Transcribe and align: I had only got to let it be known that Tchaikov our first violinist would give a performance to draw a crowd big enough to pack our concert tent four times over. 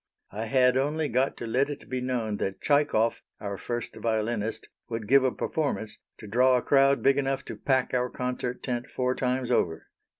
I 0.31 0.45
had 0.45 0.77
only 0.77 1.09
got 1.09 1.37
to 1.37 1.45
let 1.45 1.69
it 1.69 1.87
be 1.87 2.01
known 2.01 2.37
that 2.37 2.59
Tchaikov 2.59 3.21
our 3.39 3.55
first 3.55 3.95
violinist 3.97 4.67
would 4.89 5.07
give 5.07 5.23
a 5.23 5.31
performance 5.31 5.99
to 6.17 6.25
draw 6.25 6.57
a 6.57 6.63
crowd 6.63 7.03
big 7.03 7.19
enough 7.19 7.45
to 7.45 7.55
pack 7.55 7.93
our 7.93 8.09
concert 8.09 8.63
tent 8.63 8.87
four 8.89 9.13
times 9.13 9.51
over. 9.51 9.89